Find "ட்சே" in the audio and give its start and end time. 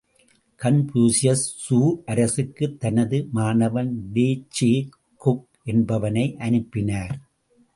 4.47-4.71